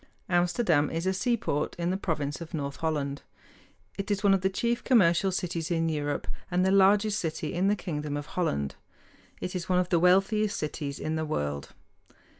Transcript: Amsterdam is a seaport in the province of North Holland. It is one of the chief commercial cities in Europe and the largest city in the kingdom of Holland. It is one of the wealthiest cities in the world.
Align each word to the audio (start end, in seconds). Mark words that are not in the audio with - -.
Amsterdam 0.29 0.89
is 0.89 1.05
a 1.05 1.13
seaport 1.13 1.75
in 1.75 1.91
the 1.91 1.95
province 1.95 2.41
of 2.41 2.55
North 2.55 2.77
Holland. 2.77 3.21
It 3.99 4.09
is 4.09 4.23
one 4.23 4.33
of 4.33 4.41
the 4.41 4.49
chief 4.49 4.83
commercial 4.83 5.31
cities 5.31 5.69
in 5.69 5.87
Europe 5.89 6.25
and 6.49 6.65
the 6.65 6.71
largest 6.71 7.19
city 7.19 7.53
in 7.53 7.67
the 7.67 7.75
kingdom 7.75 8.17
of 8.17 8.25
Holland. 8.33 8.73
It 9.41 9.55
is 9.55 9.69
one 9.69 9.77
of 9.77 9.89
the 9.89 9.99
wealthiest 9.99 10.57
cities 10.57 10.99
in 10.99 11.17
the 11.17 11.25
world. 11.25 11.73